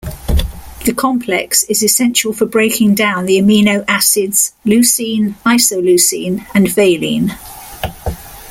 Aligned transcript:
The 0.83 0.95
complex 0.95 1.61
is 1.65 1.83
essential 1.83 2.33
for 2.33 2.47
breaking 2.47 2.95
down 2.95 3.27
the 3.27 3.37
amino 3.37 3.85
acids 3.87 4.53
leucine, 4.65 5.35
isoleucine, 5.45 6.43
and 6.55 6.65
valine. 6.65 7.37